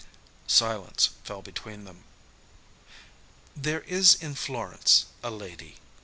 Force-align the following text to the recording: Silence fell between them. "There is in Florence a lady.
Silence 0.47 1.09
fell 1.23 1.43
between 1.43 1.83
them. 1.85 2.05
"There 3.55 3.81
is 3.81 4.15
in 4.15 4.33
Florence 4.33 5.05
a 5.21 5.29
lady. 5.29 5.77